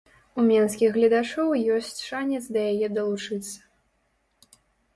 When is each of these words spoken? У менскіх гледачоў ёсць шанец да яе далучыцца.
У 0.37 0.43
менскіх 0.51 0.89
гледачоў 0.95 1.51
ёсць 1.75 2.01
шанец 2.09 2.41
да 2.57 2.65
яе 2.73 2.87
далучыцца. 2.97 4.57